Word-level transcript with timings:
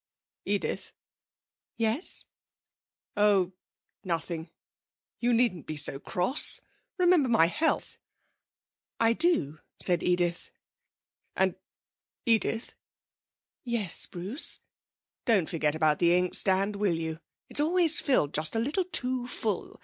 'Edith.' 0.45 0.93
'Yes.' 1.77 2.25
'Oh! 3.15 3.51
nothing. 4.03 4.49
You 5.19 5.31
needn't 5.31 5.67
be 5.67 5.77
so 5.77 5.99
cross. 5.99 6.59
Remember 6.97 7.29
my 7.29 7.45
health.' 7.45 7.99
'I 8.99 9.13
do,' 9.13 9.59
said 9.79 10.01
Edith. 10.01 10.49
'And 11.35 11.53
Edith.' 12.25 12.73
'Yes, 13.63 14.07
Bruce?' 14.07 14.61
'Don't 15.25 15.47
forget 15.51 15.75
about 15.75 15.99
that 15.99 16.05
inkstand, 16.11 16.77
will 16.77 16.95
you? 16.95 17.19
It's 17.47 17.59
always 17.59 17.99
filled 17.99 18.33
just 18.33 18.55
a 18.55 18.59
little 18.59 18.85
too 18.85 19.27
full. 19.27 19.79